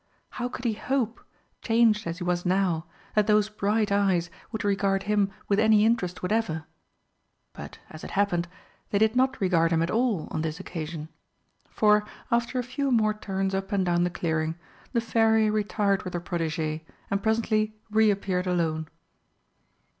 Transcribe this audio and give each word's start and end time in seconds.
How 0.31 0.49
could 0.49 0.65
he 0.65 0.73
hope, 0.73 1.21
changed 1.61 2.07
as 2.07 2.17
he 2.17 2.23
was 2.23 2.43
now, 2.43 2.85
that 3.13 3.27
those 3.27 3.49
bright 3.49 3.91
eyes 3.91 4.31
would 4.51 4.63
regard 4.63 5.03
him 5.03 5.29
with 5.47 5.59
any 5.59 5.85
interest 5.85 6.23
whatever? 6.23 6.65
But, 7.53 7.77
as 7.91 8.03
it 8.03 8.09
happened, 8.17 8.47
they 8.89 8.97
did 8.97 9.15
not 9.15 9.39
regard 9.39 9.69
him 9.71 9.83
at 9.83 9.91
all 9.91 10.27
on 10.31 10.41
this 10.41 10.59
occasion, 10.59 11.09
for, 11.69 12.03
after 12.31 12.57
a 12.57 12.63
few 12.63 12.89
more 12.91 13.13
turns 13.13 13.53
up 13.53 13.71
and 13.71 13.85
down 13.85 14.03
the 14.03 14.09
clearing, 14.09 14.55
the 14.91 15.01
Fairy 15.01 15.51
retired 15.51 16.01
with 16.01 16.15
her 16.15 16.19
protégée, 16.19 16.81
and 17.11 17.21
presently 17.21 17.75
re 17.91 18.09
appeared 18.09 18.47
alone. 18.47 18.87